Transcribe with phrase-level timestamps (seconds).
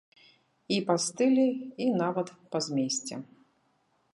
[0.77, 1.45] І па стылі
[1.85, 3.15] і нават па змесце.